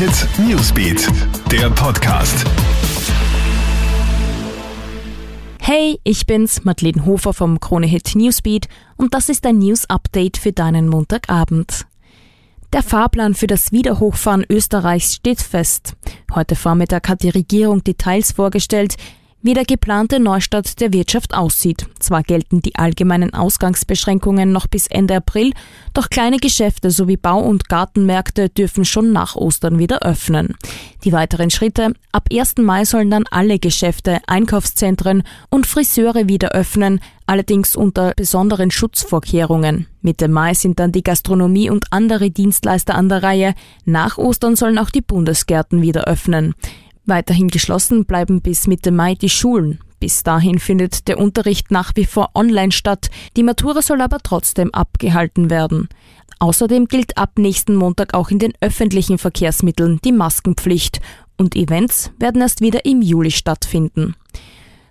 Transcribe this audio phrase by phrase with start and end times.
[0.00, 1.06] Hit Newsbeat,
[1.52, 2.46] der Podcast.
[5.60, 8.66] Hey, ich bin's, Madeleine Hofer vom Krone Hit Newsbeat
[8.96, 11.84] und das ist ein News Update für deinen Montagabend.
[12.72, 15.96] Der Fahrplan für das Wiederhochfahren Österreichs steht fest.
[16.34, 18.96] Heute Vormittag hat die Regierung Details vorgestellt,
[19.42, 21.86] wie der geplante Neustart der Wirtschaft aussieht.
[21.98, 25.52] Zwar gelten die allgemeinen Ausgangsbeschränkungen noch bis Ende April,
[25.94, 30.56] doch kleine Geschäfte sowie Bau- und Gartenmärkte dürfen schon nach Ostern wieder öffnen.
[31.04, 31.94] Die weiteren Schritte.
[32.12, 32.56] Ab 1.
[32.58, 39.86] Mai sollen dann alle Geschäfte, Einkaufszentren und Friseure wieder öffnen, allerdings unter besonderen Schutzvorkehrungen.
[40.02, 43.54] Mitte Mai sind dann die Gastronomie und andere Dienstleister an der Reihe.
[43.84, 46.54] Nach Ostern sollen auch die Bundesgärten wieder öffnen.
[47.06, 49.80] Weiterhin geschlossen bleiben bis Mitte Mai die Schulen.
[49.98, 54.72] Bis dahin findet der Unterricht nach wie vor online statt, die Matura soll aber trotzdem
[54.72, 55.88] abgehalten werden.
[56.38, 61.00] Außerdem gilt ab nächsten Montag auch in den öffentlichen Verkehrsmitteln die Maskenpflicht
[61.36, 64.14] und Events werden erst wieder im Juli stattfinden.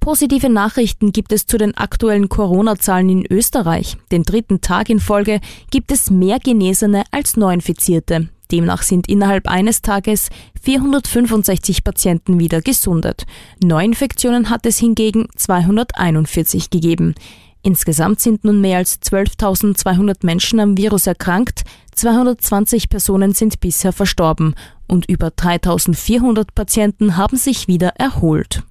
[0.00, 3.96] Positive Nachrichten gibt es zu den aktuellen Corona-Zahlen in Österreich.
[4.12, 8.28] Den dritten Tag in Folge gibt es mehr Genesene als Neuinfizierte.
[8.54, 10.28] Demnach sind innerhalb eines Tages
[10.62, 13.26] 465 Patienten wieder gesundet.
[13.64, 17.16] Neuinfektionen hat es hingegen 241 gegeben.
[17.62, 21.64] Insgesamt sind nun mehr als 12.200 Menschen am Virus erkrankt,
[21.96, 24.54] 220 Personen sind bisher verstorben
[24.86, 28.62] und über 3.400 Patienten haben sich wieder erholt.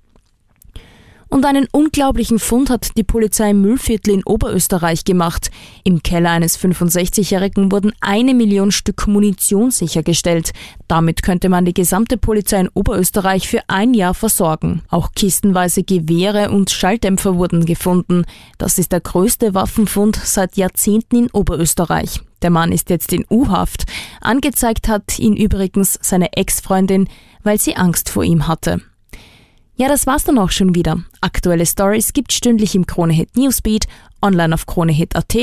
[1.33, 5.49] Und einen unglaublichen Fund hat die Polizei im Müllviertel in Oberösterreich gemacht.
[5.83, 10.51] Im Keller eines 65-Jährigen wurden eine Million Stück Munition sichergestellt.
[10.87, 14.83] Damit könnte man die gesamte Polizei in Oberösterreich für ein Jahr versorgen.
[14.89, 18.25] Auch kistenweise Gewehre und Schalldämpfer wurden gefunden.
[18.59, 22.21] Das ist der größte Waffenfund seit Jahrzehnten in Oberösterreich.
[22.43, 23.85] Der Mann ist jetzt in U-Haft.
[24.21, 27.09] Angezeigt hat ihn übrigens seine Ex-Freundin,
[27.41, 28.81] weil sie Angst vor ihm hatte.
[29.75, 31.03] Ja, das war's dann auch schon wieder.
[31.21, 33.87] Aktuelle Stories gibt's stündlich im Kronehit Newsbeat,
[34.21, 35.35] online auf kronehit.at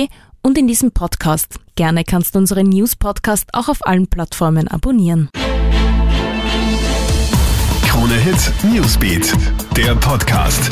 [0.43, 1.59] und in diesem Podcast.
[1.75, 5.31] Gerne kannst du unseren News-Podcast auch auf allen Plattformen abonnieren.
[7.87, 9.35] Kronehit Newsbeat,
[9.77, 10.71] der Podcast.